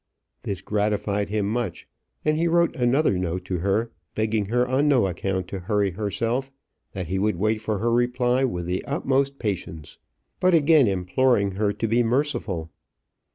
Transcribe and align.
This 0.41 0.63
gratified 0.63 1.29
him 1.29 1.47
much, 1.47 1.87
and 2.25 2.35
he 2.35 2.47
wrote 2.47 2.75
another 2.75 3.19
note 3.19 3.45
to 3.45 3.59
her, 3.59 3.91
begging 4.15 4.45
her 4.47 4.67
on 4.67 4.87
no 4.87 5.05
account 5.05 5.47
to 5.49 5.59
hurry 5.59 5.91
herself; 5.91 6.49
that 6.93 7.05
he 7.05 7.19
would 7.19 7.35
wait 7.35 7.61
for 7.61 7.77
her 7.77 7.91
reply 7.93 8.43
with 8.43 8.65
the 8.65 8.83
utmost 8.85 9.37
patience; 9.37 9.99
but 10.39 10.55
again 10.55 10.87
imploring 10.87 11.51
her 11.51 11.71
to 11.73 11.87
be 11.87 12.01
merciful. 12.01 12.71